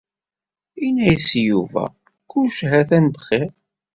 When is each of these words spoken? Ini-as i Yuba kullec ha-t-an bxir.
Ini-as 0.85 1.27
i 1.39 1.41
Yuba 1.49 1.83
kullec 2.29 2.57
ha-t-an 2.71 3.05
bxir. 3.15 3.49